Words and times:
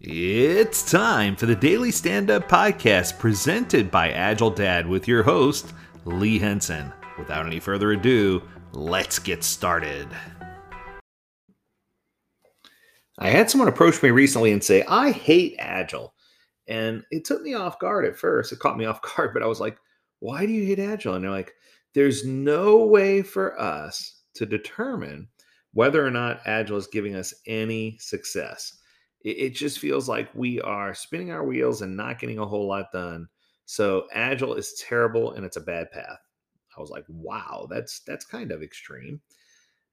It's 0.00 0.90
time 0.90 1.36
for 1.36 1.46
the 1.46 1.54
Daily 1.54 1.92
Stand 1.92 2.28
Up 2.28 2.48
Podcast 2.48 3.16
presented 3.16 3.92
by 3.92 4.10
Agile 4.10 4.50
Dad 4.50 4.88
with 4.88 5.06
your 5.06 5.22
host, 5.22 5.72
Lee 6.04 6.36
Henson. 6.36 6.92
Without 7.16 7.46
any 7.46 7.60
further 7.60 7.92
ado, 7.92 8.42
let's 8.72 9.20
get 9.20 9.44
started. 9.44 10.08
I 13.18 13.30
had 13.30 13.48
someone 13.48 13.68
approach 13.68 14.02
me 14.02 14.10
recently 14.10 14.50
and 14.50 14.64
say, 14.64 14.82
I 14.88 15.12
hate 15.12 15.54
Agile. 15.60 16.12
And 16.66 17.04
it 17.12 17.24
took 17.24 17.42
me 17.42 17.54
off 17.54 17.78
guard 17.78 18.04
at 18.04 18.16
first. 18.16 18.50
It 18.50 18.58
caught 18.58 18.76
me 18.76 18.84
off 18.86 19.00
guard, 19.00 19.32
but 19.32 19.44
I 19.44 19.46
was 19.46 19.60
like, 19.60 19.78
why 20.18 20.44
do 20.44 20.52
you 20.52 20.66
hate 20.66 20.80
Agile? 20.80 21.14
And 21.14 21.22
they're 21.22 21.30
like, 21.30 21.54
there's 21.94 22.24
no 22.26 22.84
way 22.84 23.22
for 23.22 23.58
us 23.60 24.22
to 24.34 24.44
determine 24.44 25.28
whether 25.72 26.04
or 26.04 26.10
not 26.10 26.40
Agile 26.46 26.78
is 26.78 26.88
giving 26.88 27.14
us 27.14 27.32
any 27.46 27.96
success 28.00 28.80
it, 29.24 29.38
it 29.38 29.50
just 29.50 29.78
feels 29.78 30.08
like 30.08 30.28
we 30.34 30.60
are 30.60 30.94
spinning 30.94 31.30
our 31.30 31.44
wheels 31.44 31.82
and 31.82 31.96
not 31.96 32.20
getting 32.20 32.38
a 32.38 32.46
whole 32.46 32.68
lot 32.68 32.92
done. 32.92 33.28
So 33.64 34.06
agile 34.12 34.54
is 34.54 34.74
terrible 34.74 35.32
and 35.32 35.44
it's 35.44 35.56
a 35.56 35.62
bad 35.62 35.90
path. 35.90 36.18
I 36.76 36.80
was 36.80 36.90
like, 36.90 37.04
wow, 37.08 37.66
that's 37.70 38.00
that's 38.00 38.24
kind 38.24 38.52
of 38.52 38.62
extreme. 38.62 39.20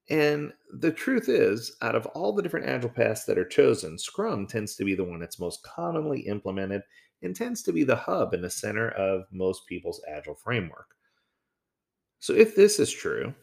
And 0.10 0.52
the 0.74 0.92
truth 0.92 1.30
is, 1.30 1.78
out 1.82 1.96
of 1.96 2.06
all 2.08 2.34
the 2.34 2.42
different 2.42 2.68
agile 2.68 2.90
paths 2.90 3.24
that 3.26 3.38
are 3.38 3.46
chosen, 3.46 3.98
Scrum 3.98 4.48
tends 4.48 4.76
to 4.76 4.84
be 4.84 4.96
the 4.96 5.04
one 5.04 5.20
that's 5.20 5.40
most 5.40 5.64
commonly 5.64 6.22
implemented 6.22 6.82
and 7.22 7.36
tends 7.36 7.62
to 7.64 7.72
be 7.72 7.84
the 7.84 7.96
hub 7.96 8.34
in 8.34 8.42
the 8.42 8.50
center 8.50 8.90
of 8.90 9.26
most 9.32 9.68
people's 9.68 10.02
agile 10.10 10.36
framework. 10.36 10.96
So 12.20 12.34
if 12.34 12.56
this 12.56 12.80
is 12.80 12.92
true, 12.92 13.34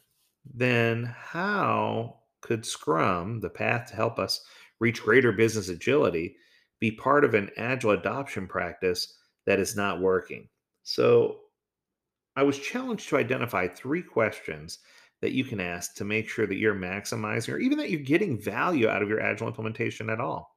then 0.52 1.04
how 1.16 2.18
could 2.40 2.64
Scrum, 2.64 3.40
the 3.40 3.50
path 3.50 3.90
to 3.90 3.96
help 3.96 4.18
us 4.18 4.44
reach 4.80 5.02
greater 5.02 5.32
business 5.32 5.68
agility, 5.68 6.36
be 6.80 6.90
part 6.92 7.24
of 7.24 7.34
an 7.34 7.50
agile 7.56 7.90
adoption 7.90 8.46
practice 8.46 9.18
that 9.46 9.58
is 9.58 9.76
not 9.76 10.00
working. 10.00 10.48
So 10.82 11.40
I 12.36 12.42
was 12.42 12.58
challenged 12.58 13.08
to 13.08 13.16
identify 13.16 13.66
three 13.66 14.02
questions 14.02 14.78
that 15.20 15.32
you 15.32 15.44
can 15.44 15.58
ask 15.58 15.94
to 15.96 16.04
make 16.04 16.28
sure 16.28 16.46
that 16.46 16.58
you're 16.58 16.74
maximizing 16.74 17.54
or 17.54 17.58
even 17.58 17.78
that 17.78 17.90
you're 17.90 18.00
getting 18.00 18.40
value 18.40 18.88
out 18.88 19.02
of 19.02 19.08
your 19.08 19.20
agile 19.20 19.48
implementation 19.48 20.08
at 20.10 20.20
all. 20.20 20.54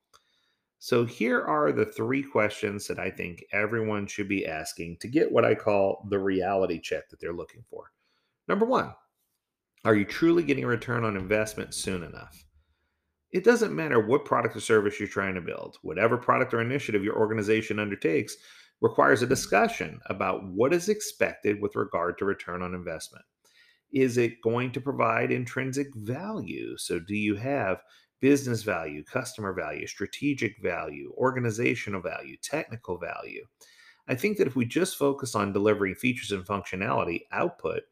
So 0.77 1.05
here 1.05 1.41
are 1.41 1.71
the 1.71 1.85
three 1.85 2.23
questions 2.23 2.87
that 2.87 2.99
I 2.99 3.09
think 3.09 3.43
everyone 3.51 4.07
should 4.07 4.27
be 4.27 4.47
asking 4.47 4.97
to 5.01 5.07
get 5.07 5.31
what 5.31 5.45
I 5.45 5.55
call 5.55 6.07
the 6.09 6.19
reality 6.19 6.79
check 6.79 7.09
that 7.09 7.19
they're 7.19 7.33
looking 7.33 7.63
for. 7.69 7.91
Number 8.47 8.65
one, 8.65 8.93
are 9.83 9.95
you 9.95 10.05
truly 10.05 10.43
getting 10.43 10.63
a 10.63 10.67
return 10.67 11.03
on 11.03 11.17
investment 11.17 11.73
soon 11.73 12.03
enough? 12.03 12.45
It 13.31 13.43
doesn't 13.43 13.75
matter 13.75 13.99
what 13.99 14.25
product 14.25 14.55
or 14.55 14.59
service 14.59 14.99
you're 14.99 15.07
trying 15.07 15.35
to 15.35 15.41
build. 15.41 15.77
Whatever 15.81 16.17
product 16.17 16.53
or 16.53 16.61
initiative 16.61 17.03
your 17.03 17.17
organization 17.17 17.79
undertakes 17.79 18.35
requires 18.81 19.21
a 19.21 19.27
discussion 19.27 19.99
about 20.07 20.43
what 20.45 20.73
is 20.73 20.89
expected 20.89 21.61
with 21.61 21.75
regard 21.75 22.17
to 22.17 22.25
return 22.25 22.61
on 22.61 22.73
investment. 22.73 23.23
Is 23.93 24.17
it 24.17 24.41
going 24.41 24.71
to 24.73 24.81
provide 24.81 25.31
intrinsic 25.31 25.87
value? 25.95 26.77
So, 26.77 26.99
do 26.99 27.15
you 27.15 27.35
have 27.35 27.81
business 28.19 28.63
value, 28.63 29.03
customer 29.03 29.53
value, 29.53 29.87
strategic 29.87 30.61
value, 30.61 31.11
organizational 31.17 32.01
value, 32.01 32.37
technical 32.41 32.97
value? 32.97 33.45
I 34.07 34.15
think 34.15 34.37
that 34.37 34.47
if 34.47 34.55
we 34.55 34.65
just 34.65 34.97
focus 34.97 35.35
on 35.35 35.53
delivering 35.53 35.95
features 35.95 36.31
and 36.31 36.45
functionality 36.45 37.21
output, 37.31 37.83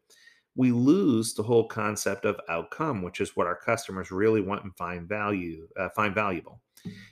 we 0.56 0.72
lose 0.72 1.34
the 1.34 1.42
whole 1.42 1.66
concept 1.66 2.24
of 2.24 2.40
outcome, 2.48 3.02
which 3.02 3.20
is 3.20 3.36
what 3.36 3.46
our 3.46 3.56
customers 3.56 4.10
really 4.10 4.40
want 4.40 4.64
and 4.64 4.76
find 4.76 5.08
value 5.08 5.68
uh, 5.78 5.88
find 5.90 6.14
valuable. 6.14 6.60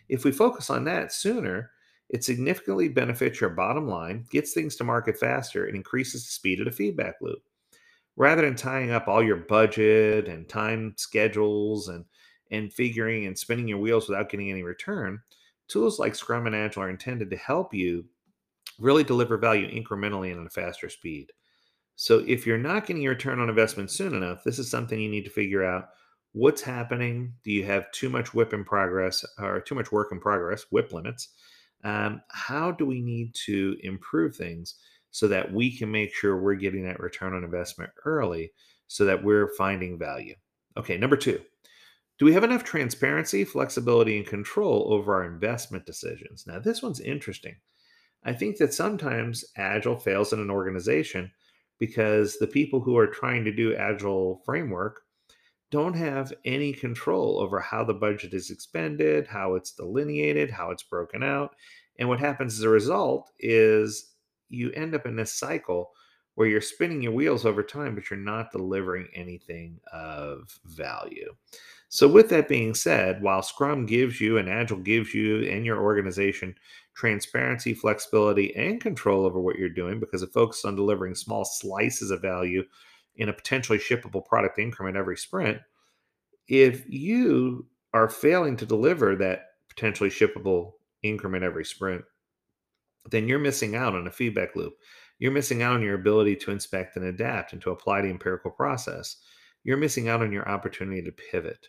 If 0.08 0.24
we 0.24 0.32
focus 0.32 0.70
on 0.70 0.84
that 0.84 1.12
sooner, 1.12 1.70
it 2.08 2.24
significantly 2.24 2.88
benefits 2.88 3.40
your 3.40 3.50
bottom 3.50 3.86
line, 3.86 4.26
gets 4.30 4.52
things 4.52 4.76
to 4.76 4.84
market 4.84 5.18
faster, 5.18 5.66
and 5.66 5.76
increases 5.76 6.24
the 6.24 6.30
speed 6.30 6.58
of 6.58 6.64
the 6.64 6.72
feedback 6.72 7.16
loop. 7.20 7.42
Rather 8.16 8.42
than 8.42 8.56
tying 8.56 8.90
up 8.90 9.06
all 9.06 9.22
your 9.22 9.36
budget 9.36 10.26
and 10.26 10.48
time 10.48 10.94
schedules 10.96 11.88
and 11.88 12.04
and 12.50 12.72
figuring 12.72 13.26
and 13.26 13.38
spinning 13.38 13.68
your 13.68 13.78
wheels 13.78 14.08
without 14.08 14.30
getting 14.30 14.50
any 14.50 14.62
return, 14.62 15.20
tools 15.68 15.98
like 15.98 16.14
Scrum 16.14 16.46
and 16.46 16.56
Agile 16.56 16.84
are 16.84 16.90
intended 16.90 17.30
to 17.30 17.36
help 17.36 17.74
you 17.74 18.06
really 18.78 19.04
deliver 19.04 19.36
value 19.36 19.68
incrementally 19.70 20.32
and 20.32 20.40
at 20.40 20.46
a 20.46 20.50
faster 20.50 20.88
speed. 20.88 21.30
So 22.00 22.24
if 22.28 22.46
you're 22.46 22.58
not 22.58 22.86
getting 22.86 23.02
your 23.02 23.14
return 23.14 23.40
on 23.40 23.48
investment 23.48 23.90
soon 23.90 24.14
enough, 24.14 24.44
this 24.44 24.60
is 24.60 24.70
something 24.70 25.00
you 25.00 25.08
need 25.08 25.24
to 25.24 25.30
figure 25.30 25.64
out. 25.64 25.88
What's 26.30 26.62
happening? 26.62 27.32
Do 27.42 27.50
you 27.50 27.64
have 27.64 27.90
too 27.90 28.08
much 28.08 28.32
WIP 28.32 28.52
in 28.52 28.64
progress 28.64 29.24
or 29.40 29.60
too 29.60 29.74
much 29.74 29.90
work 29.90 30.12
in 30.12 30.20
progress, 30.20 30.66
WIP 30.70 30.92
limits? 30.92 31.30
Um, 31.82 32.22
how 32.30 32.70
do 32.70 32.86
we 32.86 33.00
need 33.00 33.34
to 33.46 33.76
improve 33.82 34.36
things 34.36 34.76
so 35.10 35.26
that 35.26 35.52
we 35.52 35.76
can 35.76 35.90
make 35.90 36.14
sure 36.14 36.40
we're 36.40 36.54
getting 36.54 36.84
that 36.84 37.00
return 37.00 37.34
on 37.34 37.42
investment 37.42 37.90
early 38.04 38.52
so 38.86 39.04
that 39.04 39.24
we're 39.24 39.52
finding 39.56 39.98
value? 39.98 40.36
Okay, 40.76 40.98
number 40.98 41.16
two, 41.16 41.40
do 42.20 42.24
we 42.24 42.32
have 42.32 42.44
enough 42.44 42.62
transparency, 42.62 43.42
flexibility, 43.42 44.18
and 44.18 44.26
control 44.26 44.86
over 44.92 45.16
our 45.16 45.24
investment 45.24 45.84
decisions? 45.84 46.46
Now, 46.46 46.60
this 46.60 46.80
one's 46.80 47.00
interesting. 47.00 47.56
I 48.22 48.34
think 48.34 48.56
that 48.58 48.72
sometimes 48.72 49.44
Agile 49.56 49.98
fails 49.98 50.32
in 50.32 50.38
an 50.38 50.50
organization 50.50 51.32
because 51.78 52.38
the 52.38 52.46
people 52.46 52.80
who 52.80 52.96
are 52.96 53.06
trying 53.06 53.44
to 53.44 53.52
do 53.52 53.74
agile 53.74 54.42
framework 54.44 55.02
don't 55.70 55.94
have 55.94 56.32
any 56.44 56.72
control 56.72 57.38
over 57.40 57.60
how 57.60 57.84
the 57.84 57.94
budget 57.94 58.32
is 58.32 58.50
expended, 58.50 59.26
how 59.26 59.54
it's 59.54 59.72
delineated, 59.72 60.50
how 60.50 60.70
it's 60.70 60.82
broken 60.82 61.22
out. 61.22 61.54
And 61.98 62.08
what 62.08 62.20
happens 62.20 62.54
as 62.54 62.62
a 62.62 62.68
result 62.68 63.30
is 63.38 64.14
you 64.48 64.70
end 64.72 64.94
up 64.94 65.04
in 65.06 65.16
this 65.16 65.34
cycle 65.34 65.90
where 66.38 66.46
you're 66.46 66.60
spinning 66.60 67.02
your 67.02 67.10
wheels 67.10 67.44
over 67.44 67.64
time, 67.64 67.96
but 67.96 68.08
you're 68.08 68.16
not 68.16 68.52
delivering 68.52 69.08
anything 69.12 69.80
of 69.92 70.56
value. 70.66 71.34
So, 71.88 72.06
with 72.06 72.28
that 72.28 72.46
being 72.46 72.74
said, 72.74 73.20
while 73.20 73.42
Scrum 73.42 73.86
gives 73.86 74.20
you 74.20 74.38
and 74.38 74.48
Agile 74.48 74.78
gives 74.78 75.12
you 75.12 75.42
and 75.50 75.66
your 75.66 75.82
organization 75.82 76.54
transparency, 76.94 77.74
flexibility, 77.74 78.54
and 78.54 78.80
control 78.80 79.26
over 79.26 79.40
what 79.40 79.56
you're 79.56 79.68
doing 79.68 79.98
because 79.98 80.22
it 80.22 80.32
focuses 80.32 80.64
on 80.64 80.76
delivering 80.76 81.16
small 81.16 81.44
slices 81.44 82.12
of 82.12 82.22
value 82.22 82.62
in 83.16 83.30
a 83.30 83.32
potentially 83.32 83.78
shippable 83.78 84.24
product 84.24 84.60
increment 84.60 84.96
every 84.96 85.16
sprint. 85.16 85.58
If 86.46 86.88
you 86.88 87.66
are 87.94 88.08
failing 88.08 88.56
to 88.58 88.64
deliver 88.64 89.16
that 89.16 89.46
potentially 89.68 90.08
shippable 90.08 90.74
increment 91.02 91.42
every 91.42 91.64
sprint, 91.64 92.04
then 93.10 93.26
you're 93.26 93.40
missing 93.40 93.74
out 93.74 93.96
on 93.96 94.06
a 94.06 94.12
feedback 94.12 94.54
loop. 94.54 94.74
You're 95.18 95.32
missing 95.32 95.62
out 95.62 95.74
on 95.74 95.82
your 95.82 95.94
ability 95.94 96.36
to 96.36 96.50
inspect 96.50 96.96
and 96.96 97.04
adapt 97.04 97.52
and 97.52 97.62
to 97.62 97.70
apply 97.70 98.02
the 98.02 98.10
empirical 98.10 98.50
process. 98.50 99.16
You're 99.64 99.76
missing 99.76 100.08
out 100.08 100.22
on 100.22 100.32
your 100.32 100.48
opportunity 100.48 101.02
to 101.02 101.12
pivot. 101.12 101.68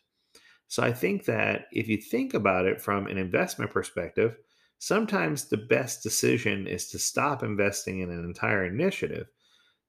So 0.67 0.83
I 0.83 0.93
think 0.93 1.25
that 1.25 1.65
if 1.71 1.87
you 1.87 1.97
think 1.97 2.35
about 2.35 2.65
it 2.65 2.79
from 2.79 3.07
an 3.07 3.17
investment 3.17 3.71
perspective, 3.71 4.37
sometimes 4.77 5.45
the 5.45 5.57
best 5.57 6.03
decision 6.03 6.67
is 6.67 6.89
to 6.89 6.99
stop 6.99 7.41
investing 7.41 8.01
in 8.01 8.11
an 8.11 8.23
entire 8.23 8.65
initiative. 8.65 9.27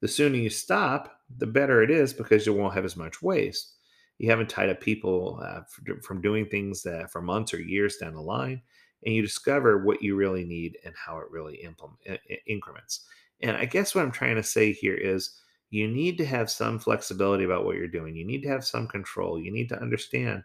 The 0.00 0.08
sooner 0.08 0.36
you 0.36 0.48
stop, 0.48 1.20
the 1.36 1.46
better 1.46 1.82
it 1.82 1.90
is 1.90 2.14
because 2.14 2.46
you 2.46 2.54
won't 2.54 2.74
have 2.74 2.86
as 2.86 2.96
much 2.96 3.20
waste. 3.20 3.74
You 4.16 4.30
haven't 4.30 4.48
tied 4.48 4.70
up 4.70 4.80
people 4.80 5.40
uh, 5.42 5.60
from 6.02 6.20
doing 6.20 6.46
things 6.46 6.82
that 6.82 7.10
for 7.10 7.20
months 7.20 7.52
or 7.52 7.60
years 7.60 7.96
down 7.96 8.14
the 8.14 8.22
line, 8.22 8.62
and 9.04 9.14
you 9.14 9.22
discover 9.22 9.84
what 9.84 10.02
you 10.02 10.16
really 10.16 10.44
need 10.44 10.78
and 10.84 10.94
how 10.94 11.18
it 11.18 11.30
really 11.30 11.56
implement, 11.56 12.20
increments. 12.46 13.06
And 13.42 13.56
I 13.56 13.64
guess 13.64 13.94
what 13.94 14.04
I'm 14.04 14.12
trying 14.12 14.36
to 14.36 14.42
say 14.42 14.72
here 14.72 14.94
is 14.94 15.40
you 15.70 15.88
need 15.88 16.18
to 16.18 16.26
have 16.26 16.50
some 16.50 16.78
flexibility 16.78 17.44
about 17.44 17.64
what 17.64 17.76
you're 17.76 17.88
doing. 17.88 18.16
You 18.16 18.26
need 18.26 18.42
to 18.42 18.48
have 18.48 18.64
some 18.64 18.88
control. 18.88 19.40
You 19.40 19.52
need 19.52 19.68
to 19.68 19.80
understand 19.80 20.42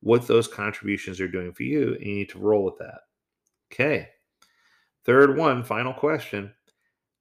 what 0.00 0.26
those 0.26 0.46
contributions 0.46 1.20
are 1.20 1.28
doing 1.28 1.52
for 1.52 1.62
you, 1.62 1.94
and 1.94 2.04
you 2.04 2.14
need 2.14 2.28
to 2.30 2.38
roll 2.38 2.64
with 2.64 2.78
that. 2.78 3.00
Okay. 3.72 4.08
Third 5.04 5.36
one, 5.36 5.62
final 5.64 5.94
question. 5.94 6.52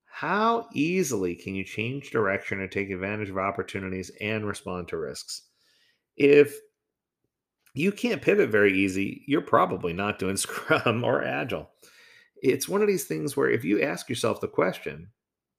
How 0.05 0.67
easily 0.73 1.35
can 1.35 1.55
you 1.55 1.63
change 1.63 2.09
direction 2.09 2.61
and 2.61 2.71
take 2.71 2.89
advantage 2.89 3.29
of 3.29 3.37
opportunities 3.37 4.11
and 4.21 4.45
respond 4.45 4.87
to 4.89 4.97
risks? 4.97 5.43
If 6.15 6.55
you 7.73 7.91
can't 7.91 8.21
pivot 8.21 8.49
very 8.49 8.73
easy, 8.73 9.23
you're 9.27 9.41
probably 9.41 9.93
not 9.93 10.19
doing 10.19 10.37
Scrum 10.37 11.03
or 11.03 11.23
Agile. 11.23 11.69
It's 12.41 12.69
one 12.69 12.81
of 12.81 12.87
these 12.87 13.05
things 13.05 13.35
where 13.35 13.49
if 13.49 13.63
you 13.63 13.81
ask 13.81 14.09
yourself 14.09 14.41
the 14.41 14.47
question 14.47 15.09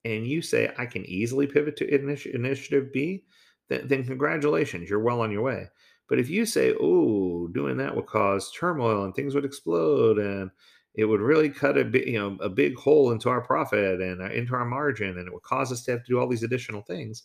and 0.05 0.27
you 0.27 0.41
say, 0.41 0.71
I 0.77 0.85
can 0.85 1.05
easily 1.05 1.47
pivot 1.47 1.75
to 1.77 1.93
initiative 1.93 2.93
B, 2.93 3.23
then, 3.69 3.87
then 3.87 4.05
congratulations, 4.05 4.89
you're 4.89 4.99
well 4.99 5.21
on 5.21 5.31
your 5.31 5.41
way. 5.41 5.67
But 6.07 6.19
if 6.19 6.29
you 6.29 6.45
say, 6.45 6.73
oh, 6.79 7.47
doing 7.47 7.77
that 7.77 7.95
would 7.95 8.05
cause 8.05 8.51
turmoil 8.51 9.03
and 9.03 9.13
things 9.13 9.35
would 9.35 9.43
explode 9.43 10.19
and 10.19 10.49
it 10.95 11.05
would 11.05 11.21
really 11.21 11.49
cut 11.49 11.77
a 11.77 11.85
big, 11.85 12.07
you 12.07 12.17
know, 12.17 12.37
a 12.41 12.49
big 12.49 12.75
hole 12.75 13.11
into 13.11 13.29
our 13.29 13.41
profit 13.41 14.01
and 14.01 14.21
uh, 14.21 14.31
into 14.31 14.55
our 14.55 14.65
margin, 14.65 15.17
and 15.17 15.27
it 15.27 15.33
would 15.33 15.43
cause 15.43 15.71
us 15.71 15.83
to 15.83 15.91
have 15.91 16.03
to 16.03 16.11
do 16.11 16.19
all 16.19 16.27
these 16.27 16.43
additional 16.43 16.81
things. 16.81 17.23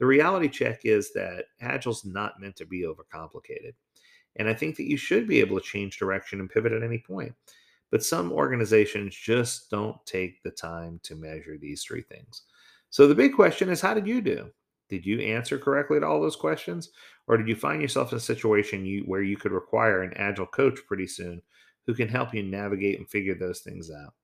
The 0.00 0.06
reality 0.06 0.48
check 0.48 0.80
is 0.84 1.12
that 1.12 1.44
Agile's 1.60 2.04
not 2.04 2.40
meant 2.40 2.56
to 2.56 2.66
be 2.66 2.82
overcomplicated. 2.82 3.74
And 4.36 4.48
I 4.48 4.54
think 4.54 4.76
that 4.76 4.88
you 4.88 4.96
should 4.96 5.28
be 5.28 5.38
able 5.38 5.60
to 5.60 5.64
change 5.64 5.96
direction 5.96 6.40
and 6.40 6.50
pivot 6.50 6.72
at 6.72 6.82
any 6.82 6.98
point. 6.98 7.32
But 7.90 8.04
some 8.04 8.32
organizations 8.32 9.14
just 9.14 9.70
don't 9.70 9.96
take 10.06 10.42
the 10.42 10.50
time 10.50 11.00
to 11.04 11.14
measure 11.14 11.56
these 11.58 11.82
three 11.84 12.02
things. 12.02 12.42
So 12.90 13.06
the 13.06 13.14
big 13.14 13.34
question 13.34 13.68
is 13.68 13.80
how 13.80 13.94
did 13.94 14.06
you 14.06 14.20
do? 14.20 14.50
Did 14.88 15.06
you 15.06 15.20
answer 15.20 15.58
correctly 15.58 16.00
to 16.00 16.06
all 16.06 16.20
those 16.20 16.36
questions? 16.36 16.90
Or 17.26 17.36
did 17.36 17.48
you 17.48 17.56
find 17.56 17.80
yourself 17.80 18.12
in 18.12 18.18
a 18.18 18.20
situation 18.20 18.84
you, 18.84 19.02
where 19.04 19.22
you 19.22 19.36
could 19.36 19.52
require 19.52 20.02
an 20.02 20.12
agile 20.16 20.46
coach 20.46 20.78
pretty 20.86 21.06
soon 21.06 21.42
who 21.86 21.94
can 21.94 22.08
help 22.08 22.34
you 22.34 22.42
navigate 22.42 22.98
and 22.98 23.08
figure 23.08 23.34
those 23.34 23.60
things 23.60 23.90
out? 23.90 24.14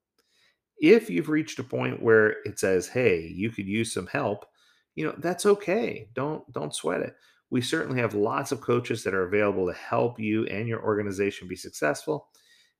If 0.79 1.11
you've 1.11 1.29
reached 1.29 1.59
a 1.59 1.65
point 1.65 2.03
where 2.03 2.37
it 2.45 2.59
says, 2.59 2.89
"Hey, 2.89 3.27
you 3.27 3.51
could 3.51 3.67
use 3.67 3.93
some 3.93 4.07
help," 4.07 4.47
you 4.95 5.05
know, 5.07 5.15
that's 5.19 5.47
okay. 5.47 6.09
Don't 6.15 6.51
don't 6.53 6.75
sweat 6.75 7.03
it. 7.03 7.15
We 7.51 7.61
certainly 7.61 8.01
have 8.01 8.15
lots 8.15 8.53
of 8.53 8.61
coaches 8.61 9.05
that 9.05 9.15
are 9.15 9.25
available 9.25 9.67
to 9.67 9.73
help 9.75 10.19
you 10.19 10.47
and 10.47 10.69
your 10.69 10.83
organization 10.83 11.49
be 11.49 11.57
successful. 11.57 12.29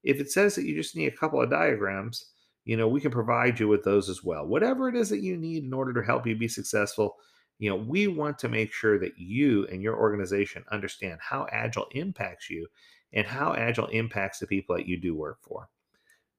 If 0.03 0.21
it 0.21 0.31
says 0.31 0.55
that 0.55 0.65
you 0.65 0.75
just 0.75 0.97
need 0.97 1.07
a 1.07 1.17
couple 1.17 1.43
of 1.43 1.51
diagrams, 1.51 2.27
you 2.65 2.77
know, 2.77 2.89
we 2.89 3.01
can 3.01 3.11
provide 3.11 3.59
you 3.59 3.69
with 3.69 3.85
those 3.85 4.09
as 4.09 4.23
well. 4.23 4.47
Whatever 4.47 4.89
it 4.89 4.97
is 4.97 5.09
that 5.11 5.23
you 5.23 5.37
need 5.37 5.65
in 5.65 5.73
order 5.73 5.93
to 5.93 6.07
help 6.07 6.27
you 6.27 6.37
be 6.37 6.49
successful, 6.49 7.17
you 7.59 7.69
know, 7.69 7.77
we 7.77 8.07
want 8.07 8.39
to 8.39 8.49
make 8.49 8.73
sure 8.73 8.99
that 8.99 9.19
you 9.19 9.67
and 9.67 9.83
your 9.83 9.97
organization 9.97 10.65
understand 10.71 11.19
how 11.21 11.47
agile 11.53 11.89
impacts 11.93 12.49
you 12.49 12.67
and 13.13 13.27
how 13.27 13.55
agile 13.55 13.87
impacts 13.89 14.39
the 14.39 14.47
people 14.47 14.77
that 14.77 14.87
you 14.87 15.01
do 15.01 15.15
work 15.15 15.39
for. 15.43 15.69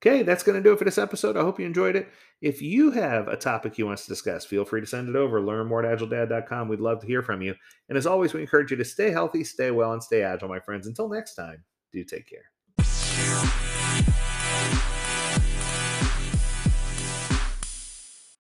Okay, 0.02 0.24
that's 0.24 0.42
going 0.42 0.56
to 0.56 0.64
do 0.68 0.74
it 0.74 0.80
for 0.80 0.86
this 0.86 0.98
episode. 0.98 1.38
I 1.38 1.42
hope 1.42 1.60
you 1.60 1.66
enjoyed 1.68 1.96
it. 1.96 2.10
If 2.42 2.60
you 2.60 2.90
have 2.90 3.28
a 3.28 3.38
topic 3.38 3.78
you 3.78 3.86
want 3.86 4.00
us 4.00 4.06
to 4.06 4.12
discuss, 4.12 4.46
feel 4.46 4.66
free 4.66 4.82
to 4.82 4.88
send 4.88 5.10
it 5.10 5.16
over. 5.16 5.40
Learn 5.40 5.68
more 5.68 5.86
at 5.86 6.00
agiledad.com. 6.00 6.68
We'd 6.68 6.80
love 6.80 7.02
to 7.02 7.08
hear 7.08 7.22
from 7.22 7.44
you. 7.44 7.54
And 7.88 7.96
as 7.96 8.08
always, 8.08 8.34
we 8.34 8.42
encourage 8.42 8.72
you 8.72 8.78
to 8.78 8.86
stay 8.86 9.12
healthy, 9.12 9.44
stay 9.44 9.70
well, 9.70 9.94
and 9.94 10.02
stay 10.02 10.24
agile, 10.24 10.50
my 10.50 10.60
friends. 10.60 10.88
Until 10.88 11.08
next 11.08 11.36
time, 11.36 11.64
do 11.94 12.04
take 12.04 12.28
care. 12.28 12.46
Bye. 13.32 13.61